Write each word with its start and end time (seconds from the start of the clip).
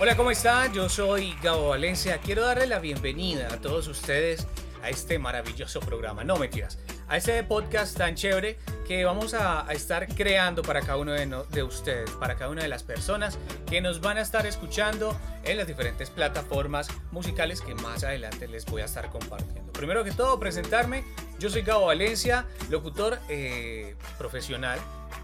Hola, 0.00 0.16
¿cómo 0.16 0.30
están? 0.30 0.72
Yo 0.72 0.88
soy 0.88 1.34
Gabo 1.42 1.68
Valencia. 1.68 2.18
Quiero 2.18 2.44
darle 2.44 2.66
la 2.66 2.80
bienvenida 2.80 3.46
a 3.52 3.58
todos 3.58 3.86
ustedes 3.86 4.46
a 4.82 4.90
este 4.90 5.18
maravilloso 5.18 5.80
programa. 5.80 6.24
No 6.24 6.36
mentiras, 6.36 6.78
a 7.08 7.16
este 7.16 7.42
podcast 7.44 7.96
tan 7.96 8.14
chévere 8.16 8.58
que 8.86 9.04
vamos 9.04 9.34
a, 9.34 9.66
estar 9.70 10.08
creando 10.08 10.62
para 10.62 10.80
cada 10.80 10.96
uno 10.96 11.12
de, 11.12 11.26
de, 11.50 11.62
ustedes, 11.62 12.10
para 12.12 12.36
cada 12.36 12.50
una 12.50 12.62
de 12.62 12.68
las 12.68 12.82
personas 12.82 13.38
que 13.68 13.80
nos 13.80 14.00
van 14.00 14.16
a 14.18 14.22
estar 14.22 14.46
escuchando 14.46 15.16
en 15.44 15.56
las 15.56 15.66
diferentes 15.66 16.10
plataformas 16.10 16.88
musicales 17.12 17.60
que 17.60 17.74
más 17.76 18.02
adelante 18.02 18.48
les 18.48 18.64
voy 18.66 18.82
a 18.82 18.86
estar 18.86 19.10
compartiendo. 19.10 19.72
Primero 19.72 20.02
que 20.04 20.12
todo, 20.12 20.40
presentarme. 20.40 21.04
Yo 21.38 21.48
soy 21.48 21.62
Gabo 21.62 21.86
Valencia, 21.86 22.46
locutor 22.68 23.20
eh, 23.28 23.94
profesional 24.18 24.80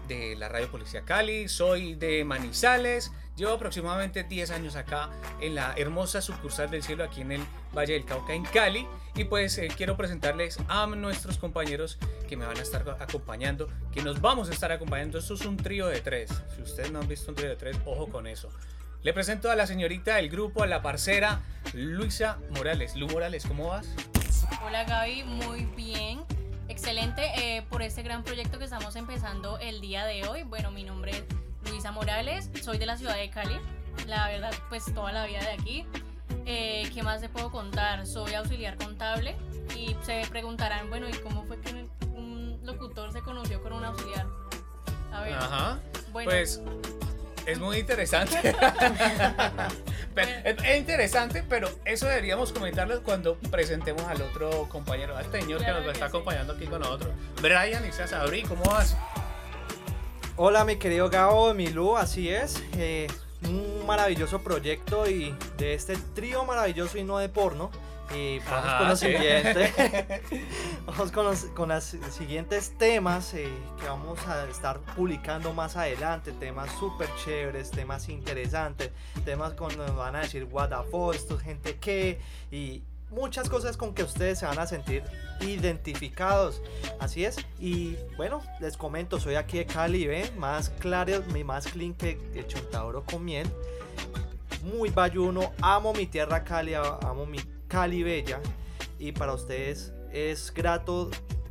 de 0.07 0.37
la 0.37 0.47
Radio 0.47 0.71
Policía 0.71 1.01
Cali. 1.01 1.49
Soy 1.49 1.95
de 1.95 2.23
Manizales. 2.23 3.11
Llevo 3.35 3.51
aproximadamente 3.51 4.23
10 4.23 4.51
años 4.51 4.77
acá 4.77 5.09
en 5.41 5.55
la 5.55 5.73
hermosa 5.75 6.21
sucursal 6.21 6.71
del 6.71 6.83
cielo 6.83 7.03
aquí 7.03 7.19
en 7.19 7.33
el 7.33 7.41
Valle 7.75 7.95
del 7.95 8.05
Cauca 8.05 8.33
en 8.33 8.45
Cali 8.45 8.87
y 9.13 9.25
pues 9.25 9.57
eh, 9.57 9.67
quiero 9.75 9.97
presentarles 9.97 10.57
a 10.69 10.87
nuestros 10.87 11.37
compañeros 11.37 11.97
que 12.29 12.37
me 12.37 12.45
van 12.45 12.57
a 12.57 12.61
estar 12.61 12.87
acompañando, 13.01 13.67
que 13.91 14.01
nos 14.01 14.21
vamos 14.21 14.47
a 14.49 14.53
estar 14.53 14.71
acompañando. 14.71 15.17
Esto 15.17 15.33
es 15.33 15.45
un 15.45 15.57
trío 15.57 15.87
de 15.87 15.99
tres. 15.99 16.31
Si 16.55 16.61
ustedes 16.61 16.93
no 16.93 16.99
han 17.01 17.09
visto 17.09 17.31
un 17.31 17.35
trío 17.35 17.49
de 17.49 17.57
tres, 17.57 17.77
ojo 17.85 18.07
con 18.07 18.25
eso. 18.25 18.49
Le 19.01 19.11
presento 19.11 19.51
a 19.51 19.55
la 19.57 19.67
señorita 19.67 20.15
del 20.15 20.29
grupo, 20.29 20.63
a 20.63 20.67
la 20.67 20.81
parcera 20.81 21.41
Luisa 21.73 22.39
Morales. 22.51 22.95
Lu 22.95 23.07
Morales, 23.07 23.45
¿cómo 23.45 23.67
vas? 23.67 23.85
Hola 24.65 24.83
Gaby, 24.83 25.23
muy 25.23 25.65
bien. 25.75 26.23
Excelente 26.67 27.23
eh, 27.37 27.63
por 27.69 27.81
este 27.81 28.03
gran 28.03 28.23
proyecto 28.23 28.57
que 28.57 28.65
estamos 28.65 28.95
empezando 28.95 29.59
el 29.59 29.81
día 29.81 30.05
de 30.05 30.27
hoy. 30.27 30.43
Bueno, 30.43 30.71
mi 30.71 30.83
nombre 30.83 31.11
es 31.11 31.23
Luisa 31.69 31.91
Morales, 31.91 32.49
soy 32.61 32.77
de 32.77 32.85
la 32.85 32.97
ciudad 32.97 33.15
de 33.15 33.29
Cali, 33.29 33.55
la 34.07 34.27
verdad 34.27 34.51
pues 34.69 34.85
toda 34.93 35.11
la 35.11 35.25
vida 35.25 35.39
de 35.39 35.51
aquí. 35.51 35.85
Eh, 36.45 36.89
¿Qué 36.93 37.03
más 37.03 37.21
te 37.21 37.29
puedo 37.29 37.51
contar? 37.51 38.05
Soy 38.05 38.33
auxiliar 38.33 38.77
contable 38.77 39.35
y 39.75 39.95
se 40.03 40.23
preguntarán, 40.29 40.89
bueno, 40.89 41.07
¿y 41.09 41.13
cómo 41.13 41.43
fue 41.45 41.59
que 41.59 41.87
un 42.13 42.59
locutor 42.63 43.11
se 43.13 43.21
conoció 43.21 43.61
con 43.61 43.73
un 43.73 43.83
auxiliar? 43.85 44.25
A 45.11 45.21
ver. 45.21 45.33
Ajá. 45.33 45.79
Bueno. 46.11 46.29
Pues 46.29 46.61
es 47.45 47.59
muy 47.59 47.77
interesante. 47.77 48.55
es 50.15 50.77
interesante, 50.77 51.43
pero 51.47 51.69
eso 51.83 52.07
deberíamos 52.07 52.51
comentarlo 52.51 53.01
cuando 53.03 53.37
presentemos 53.51 54.03
al 54.03 54.21
otro 54.21 54.67
compañero, 54.69 55.15
al 55.17 55.29
señor 55.31 55.63
que 55.63 55.71
nos 55.71 55.85
está 55.87 56.05
acompañando 56.05 56.53
aquí 56.53 56.65
con 56.65 56.81
nosotros. 56.81 57.13
Brian 57.41 57.85
y 57.87 57.91
Sabri, 57.91 58.43
¿cómo 58.43 58.63
vas? 58.63 58.95
Hola 60.37 60.65
mi 60.65 60.77
querido 60.77 61.09
Gabo, 61.09 61.53
Milú, 61.53 61.97
así 61.97 62.29
es. 62.29 62.63
Eh, 62.77 63.07
un 63.47 63.85
maravilloso 63.85 64.41
proyecto 64.41 65.09
y 65.09 65.35
de 65.57 65.73
este 65.73 65.97
trío 66.13 66.45
maravilloso 66.45 66.97
y 66.97 67.03
no 67.03 67.17
de 67.17 67.29
porno. 67.29 67.71
Y 68.13 68.39
vamos 68.39 68.73
con 68.77 68.89
los 68.89 68.99
siguientes. 68.99 69.73
vamos 70.85 71.11
con 71.11 71.25
los, 71.25 71.45
con 71.45 71.69
los 71.69 71.83
siguientes 71.83 72.77
temas 72.77 73.33
eh, 73.33 73.49
que 73.79 73.87
vamos 73.87 74.19
a 74.27 74.47
estar 74.47 74.79
publicando 74.95 75.53
más 75.53 75.75
adelante. 75.75 76.31
Temas 76.33 76.69
súper 76.79 77.09
chéveres, 77.23 77.71
temas 77.71 78.07
interesantes, 78.09 78.91
temas 79.23 79.53
con 79.53 79.75
nos 79.75 79.95
van 79.95 80.15
a 80.15 80.19
decir 80.19 80.47
what 80.51 80.69
the 80.69 80.89
fuck, 80.89 81.15
esto 81.15 81.37
gente 81.37 81.77
que. 81.77 82.19
Y 82.51 82.83
muchas 83.09 83.49
cosas 83.49 83.77
con 83.77 83.93
que 83.93 84.03
ustedes 84.03 84.39
se 84.39 84.45
van 84.45 84.59
a 84.59 84.67
sentir 84.67 85.03
identificados. 85.41 86.61
Así 86.99 87.25
es. 87.25 87.37
Y 87.59 87.95
bueno, 88.17 88.41
les 88.59 88.77
comento, 88.77 89.19
soy 89.19 89.35
aquí 89.35 89.57
de 89.57 89.65
Cali, 89.65 90.05
¿ven? 90.05 90.37
Más 90.37 90.69
claro, 90.69 91.23
más 91.45 91.67
clean 91.67 91.93
que 91.93 92.19
el 92.35 92.47
chontadoro 92.47 93.03
con 93.03 93.25
miel. 93.25 93.49
Muy 94.63 94.89
bayuno, 94.89 95.53
amo 95.61 95.93
mi 95.93 96.07
tierra 96.07 96.43
Cali, 96.43 96.73
amo 96.73 97.25
mi 97.25 97.39
Cali 97.67 98.03
bella. 98.03 98.39
Y 98.99 99.11
para 99.11 99.33
ustedes 99.33 99.93
es 100.11 100.53
grato 100.53 101.09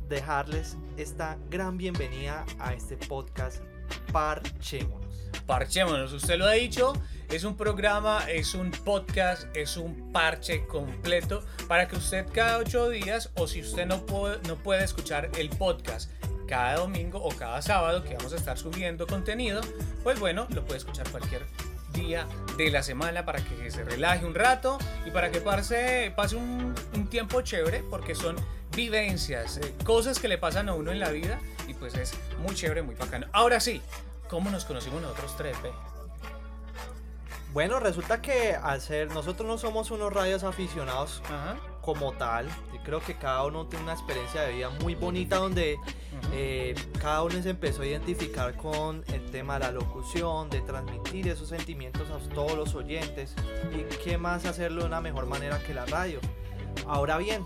dejarles 0.09 0.77
esta 0.97 1.37
gran 1.49 1.77
bienvenida 1.77 2.45
a 2.59 2.73
este 2.73 2.97
podcast 2.97 3.63
Parchémonos. 4.11 5.31
Parchémonos, 5.45 6.13
usted 6.13 6.37
lo 6.37 6.45
ha 6.45 6.53
dicho 6.53 6.93
es 7.29 7.43
un 7.43 7.57
programa, 7.57 8.23
es 8.29 8.53
un 8.53 8.71
podcast, 8.71 9.47
es 9.55 9.77
un 9.77 10.11
parche 10.11 10.65
completo 10.67 11.43
para 11.67 11.87
que 11.87 11.95
usted 11.95 12.25
cada 12.31 12.59
ocho 12.59 12.89
días 12.89 13.31
o 13.35 13.47
si 13.47 13.61
usted 13.61 13.85
no 13.85 14.05
puede, 14.05 14.39
no 14.47 14.57
puede 14.57 14.83
escuchar 14.83 15.31
el 15.37 15.49
podcast 15.49 16.11
cada 16.47 16.77
domingo 16.77 17.19
o 17.21 17.29
cada 17.29 17.61
sábado 17.61 18.03
que 18.03 18.15
vamos 18.15 18.33
a 18.33 18.35
estar 18.35 18.57
subiendo 18.57 19.07
contenido, 19.07 19.61
pues 20.03 20.19
bueno, 20.19 20.45
lo 20.51 20.63
puede 20.63 20.77
escuchar 20.77 21.09
cualquier 21.09 21.45
día 21.95 22.27
de 22.57 22.69
la 22.69 22.83
semana 22.83 23.25
para 23.25 23.43
que 23.43 23.71
se 23.71 23.83
relaje 23.83 24.25
un 24.25 24.35
rato 24.35 24.77
y 25.05 25.11
para 25.11 25.31
que 25.31 25.41
pase, 25.41 26.13
pase 26.15 26.35
un, 26.35 26.75
tiempo 27.09 27.41
chévere 27.41 27.83
porque 27.89 28.15
son 28.15 28.35
vivencias, 28.75 29.57
eh, 29.57 29.73
cosas 29.83 30.19
que 30.19 30.27
le 30.27 30.37
pasan 30.37 30.69
a 30.69 30.73
uno 30.73 30.91
en 30.91 30.99
la 30.99 31.09
vida 31.09 31.39
y 31.67 31.73
pues 31.73 31.95
es 31.95 32.13
muy 32.39 32.55
chévere, 32.55 32.81
muy 32.81 32.95
bacano. 32.95 33.27
Ahora 33.31 33.59
sí, 33.59 33.81
¿cómo 34.27 34.49
nos 34.49 34.65
conocimos 34.65 35.01
nosotros 35.01 35.35
tres, 35.37 35.55
ve? 35.63 35.71
Bueno, 37.53 37.79
resulta 37.79 38.21
que 38.21 38.53
al 38.53 38.81
ser, 38.81 39.11
nosotros 39.11 39.47
no 39.47 39.57
somos 39.57 39.89
unos 39.89 40.11
radios 40.11 40.43
aficionados 40.43 41.21
como 41.85 42.13
tal. 42.13 42.47
Yo 42.73 42.81
creo 42.83 42.99
que 42.99 43.13
cada 43.13 43.45
uno 43.45 43.67
tiene 43.67 43.83
una 43.83 43.93
experiencia 43.93 44.41
de 44.41 44.53
vida 44.53 44.71
muy 44.81 44.95
bonita 44.95 45.37
donde 45.37 45.77
eh, 46.33 46.73
cada 46.99 47.21
uno 47.21 47.39
se 47.43 47.51
empezó 47.51 47.83
a 47.83 47.85
identificar 47.85 48.57
con 48.57 49.03
el 49.13 49.29
tema 49.29 49.53
de 49.53 49.59
la 49.65 49.71
locución, 49.71 50.49
de 50.49 50.61
transmitir 50.61 51.27
esos 51.27 51.47
sentimientos 51.47 52.09
a 52.09 52.17
todos 52.33 52.57
los 52.57 52.73
oyentes 52.73 53.35
y 53.71 53.83
qué 54.03 54.17
más 54.17 54.45
hacerlo 54.45 54.81
de 54.81 54.87
una 54.87 54.99
mejor 54.99 55.27
manera 55.27 55.59
que 55.59 55.75
la 55.75 55.85
radio. 55.85 56.19
Ahora 56.87 57.19
bien, 57.19 57.45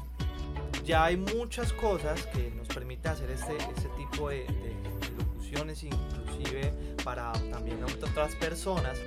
ya 0.85 1.03
hay 1.03 1.17
muchas 1.17 1.73
cosas 1.73 2.25
que 2.27 2.51
nos 2.51 2.69
permiten 2.69 3.11
hacer 3.11 3.29
este, 3.31 3.57
este 3.57 3.89
tipo 3.97 4.29
de, 4.29 4.45
de 4.45 4.73
locuciones, 5.17 5.83
inclusive 5.83 6.73
para 7.03 7.33
también 7.51 7.83
otras 7.83 8.35
personas 8.35 8.97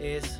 es 0.00 0.38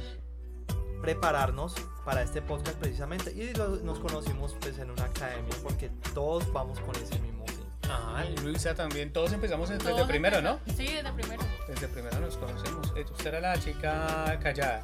prepararnos 1.01 1.75
para 2.05 2.23
este 2.23 2.43
podcast 2.43 2.77
precisamente 2.79 3.31
y 3.33 3.53
nos 3.85 3.99
conocimos 3.99 4.57
pues 4.61 4.79
en 4.79 4.91
una 4.91 5.05
academia 5.05 5.55
porque 5.63 5.91
todos 6.15 6.51
vamos 6.53 6.81
con 6.81 6.95
ese 6.97 7.19
mismo 7.21 7.47
fin. 7.47 7.59
Ah, 7.91 8.25
Luisa 8.43 8.75
también, 8.75 9.13
todos 9.13 9.33
empezamos 9.33 9.69
desde 9.69 10.05
primero, 10.05 10.43
¿no? 10.43 10.59
Sí, 10.77 10.87
desde 10.87 11.13
primero. 11.13 11.43
Desde 11.67 11.89
primero 11.89 12.21
nos 12.21 12.37
conocemos. 12.37 12.93
Eh, 12.97 13.05
usted 13.11 13.27
era 13.29 13.41
la 13.41 13.59
chica 13.59 14.39
callada. 14.43 14.83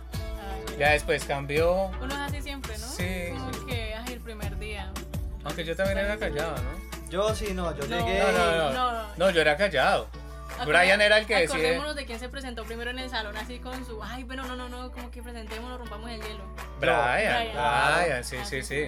ya 0.78 0.91
después 0.91 1.25
cambió. 1.25 1.91
Uno 2.00 2.14
es 2.14 2.20
así 2.20 2.42
siempre, 2.42 2.76
¿no? 2.78 2.86
Sí. 2.86 3.31
Como 3.32 3.66
que 3.66 3.94
es 3.94 4.10
el 4.10 4.20
primer 4.20 4.58
día. 4.58 4.92
Aunque 5.44 5.64
yo 5.64 5.76
también 5.76 5.98
era 5.98 6.16
callado, 6.16 6.56
¿no? 6.56 7.10
Yo 7.10 7.34
sí, 7.34 7.52
no, 7.54 7.76
yo 7.76 7.84
llegué. 7.84 8.20
No, 8.20 8.32
no, 8.32 8.72
no, 8.72 9.02
no, 9.16 9.31
yo 9.31 9.41
era 9.41 9.56
callado. 9.56 10.08
Brian 10.66 11.00
era 11.00 11.19
el 11.19 11.26
que 11.26 11.34
decía. 11.34 11.56
Acordémonos 11.56 11.97
de 11.97 12.06
quién 12.06 12.19
se 12.19 12.28
presentó 12.28 12.65
primero 12.65 12.91
en 12.91 12.98
el 12.98 13.10
salón, 13.10 13.37
así 13.37 13.59
con 13.59 13.84
su. 13.84 14.03
Ay, 14.03 14.25
pero 14.25 14.44
no, 14.44 14.56
no, 14.56 14.69
no, 14.69 14.91
como 14.92 15.10
que 15.10 15.22
presentémonos, 15.22 15.78
rompamos 15.78 16.10
el 16.10 16.22
hielo. 16.22 16.44
Brian, 16.81 17.48
Brian, 17.53 18.25
sí, 18.25 18.37
sí, 18.44 18.62
sí. 18.62 18.87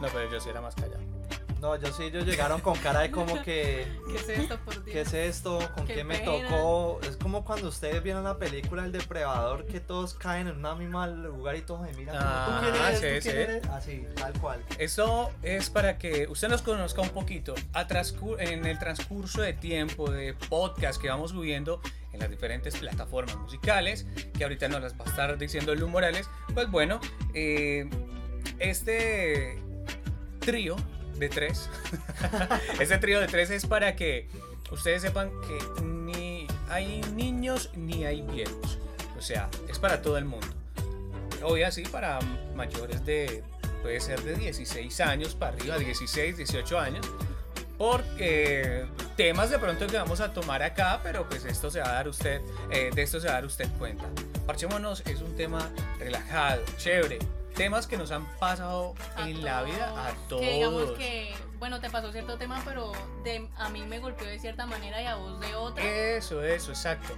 No, 0.00 0.08
pero 0.08 0.30
yo 0.30 0.40
sí 0.40 0.50
era 0.50 0.60
más 0.60 0.74
callado. 0.74 1.17
No, 1.60 1.74
yo 1.76 1.92
sí, 1.92 2.04
ellos 2.04 2.24
llegaron 2.24 2.60
con 2.60 2.76
cara 2.78 3.00
de 3.00 3.10
como 3.10 3.42
que. 3.42 3.86
¿Qué 4.10 4.16
es 4.16 4.28
esto, 4.28 4.58
por 4.64 4.74
Dios? 4.84 4.86
¿Qué 4.92 5.00
es 5.00 5.14
esto? 5.14 5.58
¿Con 5.74 5.86
qué, 5.86 6.04
me 6.04 6.18
tocó? 6.18 7.00
Es 7.02 7.16
como 7.16 7.44
cuando 7.44 7.68
ustedes 7.68 8.02
vieron 8.02 8.24
la 8.24 8.38
película 8.38 8.84
El 8.84 8.92
Depredador, 8.92 9.66
que 9.66 9.80
todos 9.80 10.14
caen 10.14 10.46
en 10.46 10.64
un 10.64 10.78
mismo 10.78 11.04
lugar 11.06 11.56
y 11.56 11.62
todos 11.62 11.88
se 11.88 11.96
miran. 11.96 12.16
Ah, 12.18 12.60
¿Tú 12.60 12.70
quién 12.70 12.84
eres? 12.84 13.24
Sí, 13.24 13.30
sí. 13.30 13.68
Así, 13.70 14.06
tal 14.14 14.32
cual. 14.34 14.64
Eso 14.78 15.32
es 15.42 15.68
para 15.68 15.98
que 15.98 16.28
usted 16.28 16.48
nos 16.48 16.62
conozca 16.62 17.00
un 17.00 17.10
poquito. 17.10 17.54
en 18.38 18.66
el 18.66 18.78
transcurso 18.78 19.42
de 19.42 19.52
tiempo 19.52 20.10
de 20.10 20.34
podcast 20.34 21.00
que 21.00 21.08
vamos 21.08 21.32
subiendo 21.32 21.80
en 22.12 22.20
las 22.20 22.30
diferentes 22.30 22.76
plataformas 22.76 23.36
musicales, 23.36 24.06
que 24.36 24.44
ahorita 24.44 24.68
nos 24.68 24.82
las 24.82 24.92
va 24.94 25.04
a 25.04 25.08
estar 25.08 25.38
diciendo 25.38 25.74
Lu 25.74 25.88
Morales, 25.88 26.28
pues 26.54 26.70
bueno, 26.70 27.00
eh, 27.34 27.88
este 28.58 29.58
trío 30.40 30.76
de 31.18 31.28
tres. 31.28 31.68
Ese 32.80 32.98
trío 32.98 33.20
de 33.20 33.26
tres 33.26 33.50
es 33.50 33.66
para 33.66 33.96
que 33.96 34.28
ustedes 34.70 35.02
sepan 35.02 35.30
que 35.42 35.82
ni 35.82 36.46
hay 36.68 37.00
niños 37.14 37.70
ni 37.74 38.04
hay 38.04 38.22
viejos. 38.22 38.78
O 39.18 39.22
sea, 39.22 39.48
es 39.68 39.78
para 39.78 40.02
todo 40.02 40.16
el 40.18 40.24
mundo. 40.24 40.46
Hoy 41.42 41.62
así 41.62 41.82
para 41.82 42.18
mayores 42.54 43.04
de, 43.04 43.42
puede 43.82 44.00
ser 44.00 44.22
de 44.22 44.34
16 44.36 45.00
años 45.00 45.34
para 45.34 45.56
arriba, 45.56 45.78
16, 45.78 46.36
18 46.36 46.78
años. 46.78 47.06
Porque 47.76 48.86
temas 49.16 49.50
de 49.50 49.58
pronto 49.58 49.86
que 49.86 49.96
vamos 49.96 50.20
a 50.20 50.32
tomar 50.32 50.62
acá, 50.64 51.00
pero 51.02 51.28
pues 51.28 51.44
esto 51.44 51.70
se 51.70 51.80
va 51.80 51.90
a 51.90 51.92
dar 51.92 52.08
usted, 52.08 52.40
eh, 52.72 52.90
de 52.92 53.02
esto 53.02 53.20
se 53.20 53.26
va 53.26 53.34
a 53.34 53.36
dar 53.36 53.44
usted 53.44 53.68
cuenta. 53.78 54.04
Parchémonos 54.46 55.02
es 55.06 55.20
un 55.20 55.36
tema 55.36 55.70
relajado, 56.00 56.62
chévere, 56.76 57.20
temas 57.54 57.86
que 57.86 57.96
nos 57.96 58.10
han 58.10 58.26
pasado 58.38 58.94
en 59.18 59.44
la 59.44 59.62
vida 59.62 60.08
a 60.08 60.12
todos. 60.28 60.42
Que 60.42 60.52
digamos 60.54 60.92
que, 60.92 61.34
bueno, 61.58 61.80
te 61.80 61.90
pasó 61.90 62.12
cierto 62.12 62.38
tema, 62.38 62.62
pero 62.64 62.92
de, 63.24 63.48
a 63.56 63.68
mí 63.68 63.82
me 63.82 63.98
golpeó 63.98 64.26
de 64.26 64.38
cierta 64.38 64.66
manera 64.66 65.02
y 65.02 65.06
a 65.06 65.16
vos 65.16 65.40
de 65.40 65.54
otra. 65.54 65.84
Eso, 65.84 66.42
eso, 66.42 66.70
exacto. 66.70 67.14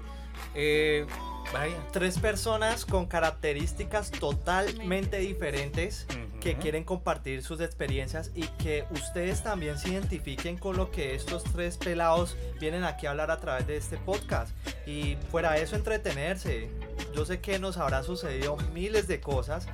Eh, 0.54 1.06
vaya. 1.52 1.76
Tres 1.92 2.18
personas 2.18 2.84
con 2.86 3.06
características 3.06 4.10
totalmente 4.10 5.18
diferentes 5.18 6.06
que 6.40 6.56
quieren 6.56 6.84
compartir 6.84 7.42
sus 7.42 7.60
experiencias 7.60 8.30
y 8.34 8.46
que 8.62 8.84
ustedes 8.90 9.42
también 9.42 9.78
se 9.78 9.90
identifiquen 9.90 10.56
con 10.56 10.76
lo 10.76 10.90
que 10.90 11.14
estos 11.14 11.44
tres 11.44 11.76
pelados 11.76 12.36
vienen 12.58 12.82
aquí 12.84 13.06
a 13.06 13.10
hablar 13.10 13.30
a 13.30 13.38
través 13.38 13.66
de 13.66 13.76
este 13.76 13.98
podcast. 13.98 14.52
Y 14.86 15.16
fuera 15.30 15.52
de 15.52 15.62
eso, 15.62 15.76
entretenerse. 15.76 16.70
Yo 17.14 17.26
sé 17.26 17.40
que 17.40 17.58
nos 17.58 17.76
habrá 17.76 18.02
sucedido 18.02 18.56
miles 18.72 19.06
de 19.06 19.20
cosas, 19.20 19.66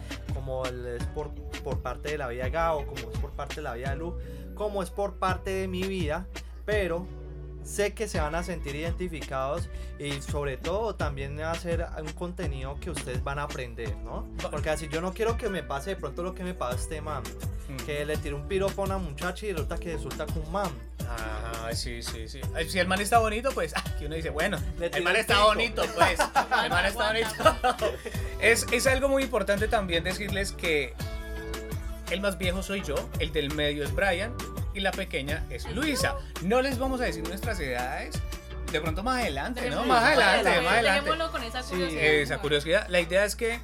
como 0.47 0.65
es 0.65 1.03
por, 1.07 1.35
por 1.65 1.83
parte 1.83 2.11
de 2.11 2.19
la 2.19 2.29
vida 2.29 2.45
de 2.45 2.51
Gao, 2.51 2.87
como 2.87 3.01
es 3.01 3.19
por 3.19 3.33
parte 3.33 3.57
de 3.57 3.63
la 3.63 3.75
vida 3.75 3.91
de 3.91 3.97
Lu, 3.97 4.17
como 4.55 4.81
es 4.81 4.91
por 4.91 5.15
parte 5.15 5.51
de 5.51 5.67
mi 5.67 5.83
vida, 5.83 6.29
pero 6.65 7.05
sé 7.65 7.95
que 7.95 8.07
se 8.07 8.21
van 8.21 8.37
a 8.37 8.45
sentir 8.45 8.77
identificados 8.77 9.69
y 9.99 10.23
sobre 10.23 10.57
todo 10.57 10.95
también 10.95 11.37
va 11.37 11.51
a 11.51 11.55
ser 11.57 11.85
un 12.01 12.13
contenido 12.13 12.79
que 12.79 12.91
ustedes 12.91 13.25
van 13.25 13.41
a 13.41 13.43
aprender, 13.43 13.97
¿no? 14.05 14.29
Porque 14.53 14.71
así 14.71 14.87
yo 14.89 15.01
no 15.01 15.13
quiero 15.13 15.37
que 15.37 15.49
me 15.49 15.65
pase 15.65 15.91
de 15.91 15.97
pronto 15.97 16.23
lo 16.23 16.33
que 16.33 16.45
me 16.45 16.55
pasó 16.55 16.77
a 16.77 16.81
este 16.81 17.01
man, 17.01 17.25
mm. 17.69 17.85
que 17.85 18.07
le 18.07 18.17
tire 18.17 18.37
un 18.37 18.47
piropo 18.47 18.83
a 18.83 18.85
una 18.85 18.99
muchacha 18.99 19.47
y 19.47 19.53
resulta 19.53 19.79
que 19.79 19.95
resulta 19.95 20.27
con 20.27 20.43
un 20.43 20.53
man. 20.53 20.71
Ah, 21.09 21.71
sí, 21.73 22.03
sí, 22.03 22.29
sí. 22.29 22.41
Si 22.69 22.79
el 22.79 22.87
man 22.87 23.01
está 23.01 23.19
bonito, 23.19 23.51
pues, 23.51 23.73
ah, 23.75 23.83
que 23.99 24.07
uno 24.07 24.15
dice, 24.15 24.31
bueno, 24.31 24.59
el 24.81 25.03
man 25.03 25.17
está 25.17 25.45
bonito, 25.45 25.83
pues, 25.97 26.21
el 26.21 26.71
man 26.71 26.87
está 26.87 27.07
bonito. 27.09 27.35
es, 28.41 28.67
es 28.73 28.87
algo 28.87 29.09
muy 29.09 29.23
importante 29.23 29.69
también 29.69 30.05
decirles 30.05 30.53
que 30.53 30.95
el 32.11 32.21
más 32.21 32.39
viejo 32.39 32.63
soy 32.63 32.83
yo, 32.83 32.95
el 33.19 33.33
del 33.33 33.53
medio 33.55 33.85
es 33.85 33.95
Brian 33.95 34.35
y 34.75 34.81
la 34.81 34.93
pequeña 34.93 35.45
es 35.51 35.69
Luisa. 35.75 36.17
No 36.43 36.61
les 36.63 36.79
vamos 36.79 37.01
a 37.01 37.05
decir 37.05 37.27
nuestras 37.27 37.59
edades. 37.61 38.21
De 38.71 38.81
pronto 38.81 39.03
más 39.03 39.23
adelante, 39.23 39.71
¿no? 39.71 39.85
Más 39.85 40.03
adelante, 40.03 40.61
más 40.61 40.73
adelante. 40.73 41.11
con 41.31 41.43
esa 41.43 41.63
curiosidad. 41.63 42.03
esa 42.03 42.39
curiosidad. 42.39 42.89
La 42.89 43.01
idea 43.01 43.25
es 43.25 43.37
que 43.37 43.61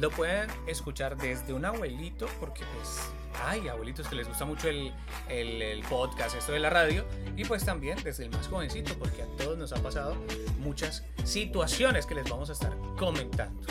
lo 0.00 0.10
pueden 0.10 0.50
escuchar 0.66 1.16
desde 1.16 1.52
un 1.52 1.64
abuelito, 1.64 2.26
porque 2.40 2.62
pues 2.74 3.00
hay 3.44 3.68
abuelitos 3.68 4.08
que 4.08 4.16
les 4.16 4.26
gusta 4.26 4.44
mucho 4.44 4.68
el, 4.68 4.92
el, 5.28 5.82
podcast, 5.84 6.36
esto 6.36 6.52
de 6.52 6.58
la 6.58 6.70
radio, 6.70 7.04
y 7.36 7.44
pues 7.44 7.64
también 7.64 7.98
desde 8.02 8.24
el 8.24 8.30
más 8.30 8.48
jovencito, 8.48 8.94
porque 8.98 9.22
a 9.22 9.26
todos 9.36 9.56
nos 9.56 9.72
han 9.72 9.82
pasado 9.82 10.16
muchas 10.58 11.04
situaciones 11.24 12.06
que 12.06 12.14
les 12.14 12.28
vamos 12.28 12.48
a 12.50 12.52
estar 12.52 12.76
comentando. 12.98 13.66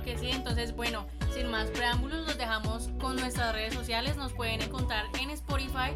Claro 0.00 0.04
que 0.04 0.18
sí, 0.18 0.30
entonces 0.30 0.74
bueno, 0.74 1.06
sin 1.34 1.50
más 1.50 1.68
preámbulos, 1.70 2.26
los 2.26 2.38
dejamos 2.38 2.88
con 3.00 3.16
nuestras 3.16 3.52
redes 3.52 3.74
sociales, 3.74 4.16
nos 4.16 4.32
pueden 4.32 4.62
encontrar 4.62 5.06
en 5.20 5.30
Spotify 5.30 5.92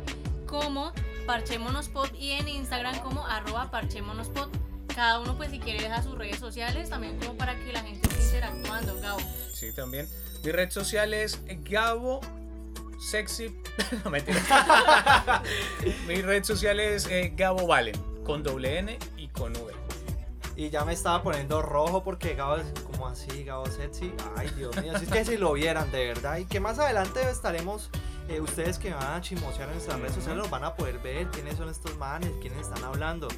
como 0.46 0.92
Parchemonospot 1.26 2.14
y 2.14 2.32
en 2.32 2.48
Instagram 2.48 2.98
como 3.00 3.26
arroba 3.26 3.70
Parchemonospot. 3.70 4.50
Cada 4.94 5.20
uno 5.20 5.36
pues 5.36 5.50
si 5.50 5.58
quiere 5.58 5.82
deja 5.82 6.02
sus 6.02 6.16
redes 6.16 6.38
sociales 6.38 6.90
también 6.90 7.18
como 7.18 7.36
para 7.36 7.56
que 7.56 7.72
la 7.72 7.82
gente 7.82 8.06
esté 8.08 8.22
interactuando, 8.24 9.00
Gabo. 9.00 9.20
Sí, 9.52 9.72
también. 9.72 10.08
Mi 10.44 10.52
red 10.52 10.70
social 10.70 11.14
es 11.14 11.40
Gabo 11.64 12.20
Sexy. 13.00 13.54
no 14.04 14.10
mentira. 14.10 14.40
Mi 16.06 16.20
red 16.22 16.44
social 16.44 16.78
es 16.78 17.06
eh, 17.06 17.32
Gabo 17.34 17.66
Valen 17.66 17.96
con 18.22 18.42
doble 18.42 18.78
N 18.78 18.98
y 19.16 19.28
con 19.28 19.52
V. 19.52 19.83
Y 20.56 20.70
ya 20.70 20.84
me 20.84 20.92
estaba 20.92 21.22
poniendo 21.22 21.62
rojo 21.62 22.04
porque 22.04 22.34
Gabo 22.34 22.56
es 22.56 22.66
como 22.82 23.08
así, 23.08 23.44
Gabo 23.44 23.66
Sexy. 23.66 24.12
Ay, 24.36 24.50
Dios 24.56 24.76
mío, 24.80 24.92
así 24.94 25.04
es 25.04 25.10
que 25.10 25.24
si 25.24 25.36
lo 25.36 25.52
vieran 25.52 25.90
de 25.90 26.06
verdad. 26.06 26.38
Y 26.38 26.44
que 26.44 26.60
más 26.60 26.78
adelante 26.78 27.28
estaremos 27.28 27.90
eh, 28.28 28.40
ustedes 28.40 28.78
que 28.78 28.94
van 28.94 29.14
a 29.14 29.20
chismosear 29.20 29.68
en 29.68 29.74
nuestras 29.74 30.00
redes 30.00 30.14
sociales 30.14 30.38
los 30.38 30.48
van 30.50 30.64
a 30.64 30.74
poder 30.74 30.98
ver 31.00 31.26
quiénes 31.28 31.56
son 31.56 31.68
estos 31.68 31.96
manes, 31.98 32.30
quiénes 32.40 32.68
están 32.68 32.82
hablando. 32.84 33.28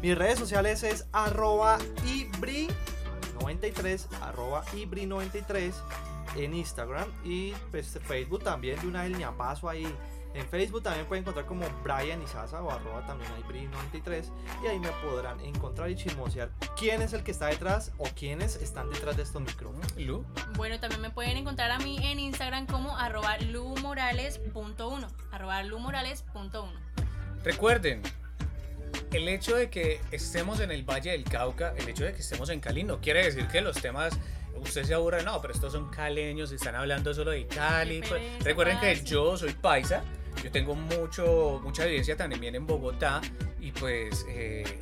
Mis 0.00 0.18
redes 0.18 0.38
sociales 0.38 0.82
es 0.82 1.06
arroba 1.12 1.78
ibri93, 2.04 4.06
arroba 4.20 4.64
ibri93 4.72 5.72
en 6.36 6.54
Instagram 6.54 7.08
y 7.24 7.52
pues 7.70 7.98
Facebook 8.04 8.42
también 8.42 8.80
de 8.80 8.88
una 8.88 9.04
línea 9.04 9.30
paso 9.32 9.68
ahí 9.68 9.86
en 10.34 10.48
Facebook 10.48 10.82
también 10.82 11.06
pueden 11.06 11.22
encontrar 11.22 11.46
como 11.46 11.66
Brian 11.82 12.26
Sasa 12.26 12.62
o 12.62 12.70
arroba 12.70 13.04
también 13.06 13.30
hay 13.32 13.66
93 13.66 14.32
y 14.62 14.66
ahí 14.66 14.78
me 14.78 14.88
podrán 15.04 15.40
encontrar 15.40 15.90
y 15.90 15.96
chismosear 15.96 16.50
quién 16.76 17.02
es 17.02 17.12
el 17.12 17.22
que 17.22 17.32
está 17.32 17.46
detrás 17.46 17.92
o 17.98 18.04
quiénes 18.04 18.56
están 18.56 18.90
detrás 18.90 19.16
de 19.16 19.24
estos 19.24 19.42
micrófonos. 19.42 19.86
Lu. 19.96 20.24
Bueno, 20.56 20.80
también 20.80 21.02
me 21.02 21.10
pueden 21.10 21.36
encontrar 21.36 21.70
a 21.70 21.78
mí 21.78 21.98
en 22.02 22.18
Instagram 22.18 22.66
como 22.66 22.96
arroba 22.96 23.36
lumorales.1 23.38 25.08
arroba 25.32 25.62
lumorales.1 25.62 26.70
Recuerden, 27.44 28.02
el 29.12 29.28
hecho 29.28 29.56
de 29.56 29.68
que 29.68 30.00
estemos 30.12 30.60
en 30.60 30.70
el 30.70 30.84
Valle 30.84 31.10
del 31.10 31.24
Cauca, 31.24 31.74
el 31.76 31.88
hecho 31.88 32.04
de 32.04 32.14
que 32.14 32.20
estemos 32.20 32.48
en 32.48 32.60
Cali 32.60 32.84
no 32.84 33.00
quiere 33.00 33.24
decir 33.24 33.48
que 33.48 33.60
los 33.60 33.80
temas 33.80 34.18
usted 34.60 34.84
se 34.84 34.94
aburra, 34.94 35.22
no, 35.22 35.40
pero 35.42 35.52
estos 35.52 35.72
son 35.72 35.90
caleños, 35.90 36.52
están 36.52 36.76
hablando 36.76 37.12
solo 37.12 37.32
de 37.32 37.46
Cali. 37.46 38.00
Pues, 38.00 38.44
recuerden 38.44 38.78
que 38.78 39.02
yo 39.04 39.36
soy 39.36 39.52
paisa 39.52 40.04
yo 40.42 40.50
tengo 40.50 40.74
mucho, 40.74 41.60
mucha 41.62 41.84
evidencia 41.84 42.16
también 42.16 42.54
en 42.54 42.66
Bogotá 42.66 43.20
y 43.60 43.72
pues 43.72 44.24
eh, 44.28 44.80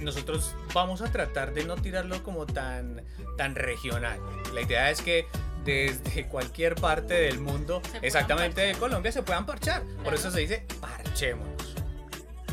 nosotros 0.00 0.54
vamos 0.74 1.02
a 1.02 1.10
tratar 1.10 1.52
de 1.52 1.64
no 1.64 1.76
tirarlo 1.76 2.22
como 2.22 2.46
tan, 2.46 3.02
tan 3.36 3.54
regional. 3.54 4.18
La 4.54 4.62
idea 4.62 4.90
es 4.90 5.02
que 5.02 5.26
desde 5.64 6.26
cualquier 6.28 6.74
parte 6.74 7.14
del 7.14 7.38
mundo, 7.38 7.82
exactamente 8.02 8.60
de 8.62 8.74
Colombia, 8.74 9.12
se 9.12 9.22
puedan 9.22 9.46
parchar. 9.46 9.82
Por 10.04 10.14
eso 10.14 10.30
se 10.30 10.40
dice 10.40 10.66
parchémonos. 10.80 11.76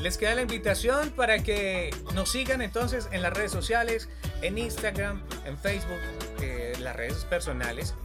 Les 0.01 0.18
queda 0.18 0.36
la 0.36 0.44
invitación 0.44 1.10
para 1.10 1.42
que 1.42 1.90
nos 2.13 2.30
sigan 2.30 2.62
entonces 2.62 3.10
en 3.12 3.24
las 3.24 3.33
redes 3.33 3.51
sociales, 3.51 4.10
en 4.44 4.60
Instagram, 4.60 5.24
en 5.45 5.57
Facebook, 5.57 5.98
eh, 6.40 6.74
las 6.80 6.95
redes 6.95 7.25
personales, 7.25 7.95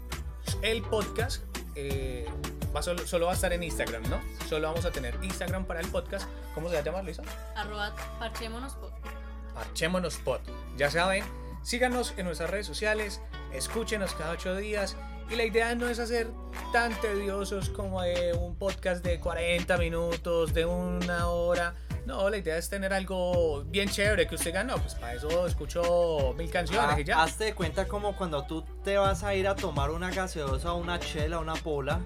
el 0.62 0.82
podcast. 0.82 1.42
Eh, 1.74 2.26
solo, 2.80 3.26
va 3.26 3.32
a 3.32 3.34
estar 3.34 3.52
en 3.52 3.62
Instagram, 3.62 4.02
¿no? 4.08 4.20
Solo 4.48 4.68
vamos 4.68 4.84
a 4.84 4.90
tener 4.90 5.18
Instagram 5.22 5.64
para 5.64 5.80
el 5.80 5.88
podcast. 5.88 6.28
¿Cómo 6.54 6.68
se 6.68 6.74
va 6.74 6.80
a 6.80 6.84
llamar, 6.84 7.04
Luisa? 7.04 7.22
Arroba 7.56 7.94
Parchémonospot. 8.18 8.92
Parchémonospot. 9.54 10.40
Ya 10.76 10.90
saben, 10.90 11.24
síganos 11.62 12.14
en 12.16 12.26
nuestras 12.26 12.50
redes 12.50 12.66
sociales, 12.66 13.20
escúchenos 13.52 14.14
cada 14.14 14.32
ocho 14.32 14.56
días. 14.56 14.96
Y 15.30 15.36
la 15.36 15.44
idea 15.44 15.74
no 15.74 15.88
es 15.88 15.98
hacer 15.98 16.28
tan 16.72 16.98
tediosos 17.00 17.70
como 17.70 18.00
un 18.38 18.56
podcast 18.56 19.04
de 19.04 19.18
40 19.18 19.78
minutos, 19.78 20.52
de 20.52 20.66
una 20.66 21.28
hora. 21.28 21.74
No, 22.06 22.28
la 22.28 22.36
idea 22.36 22.56
es 22.56 22.68
tener 22.68 22.92
algo 22.92 23.62
bien 23.66 23.88
chévere 23.88 24.26
que 24.26 24.34
usted 24.34 24.52
ganó. 24.52 24.76
Pues 24.76 24.94
para 24.94 25.14
eso 25.14 25.46
escucho 25.46 26.34
mil 26.36 26.50
canciones 26.50 26.98
y 26.98 27.04
ya. 27.04 27.22
Hazte 27.22 27.44
de 27.44 27.54
cuenta 27.54 27.86
como 27.86 28.16
cuando 28.16 28.44
tú 28.44 28.64
te 28.84 28.96
vas 28.98 29.22
a 29.22 29.34
ir 29.34 29.46
a 29.46 29.54
tomar 29.54 29.90
una 29.90 30.10
gaseosa, 30.10 30.72
una 30.72 30.98
chela, 30.98 31.38
una 31.38 31.54
pola 31.54 32.00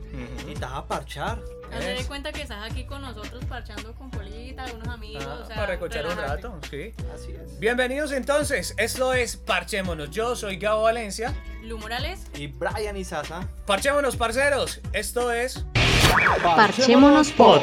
y 0.49 0.55
te 0.55 0.61
vas 0.61 0.75
a 0.75 0.87
parchar. 0.87 1.41
Hazte 1.73 1.95
de 1.95 2.05
cuenta 2.05 2.33
que 2.33 2.43
estás 2.43 2.71
aquí 2.71 2.85
con 2.85 3.01
nosotros 3.03 3.45
parchando 3.47 3.93
con 3.95 4.11
Polita, 4.11 4.67
unos 4.75 4.89
amigos. 4.89 5.27
Ah, 5.27 5.41
o 5.43 5.47
sea, 5.47 5.57
para 5.57 5.67
recochar 5.67 6.07
un 6.07 6.17
rato, 6.17 6.59
sí. 6.71 6.95
Así 7.15 7.33
es. 7.33 7.59
Bienvenidos 7.59 8.13
entonces. 8.13 8.75
Esto 8.77 9.15
es 9.15 9.37
Parchémonos. 9.37 10.11
Yo 10.11 10.37
soy 10.37 10.59
Gabo 10.59 10.83
Valencia. 10.83 11.35
Lu 11.63 11.79
Morales. 11.79 12.27
Y 12.35 12.47
Brian 12.49 12.97
Isaza. 12.97 13.49
Parchémonos, 13.67 14.17
parceros. 14.17 14.81
Esto 14.93 15.33
es. 15.33 15.65
Parchémonos 16.43 17.33
por. 17.33 17.63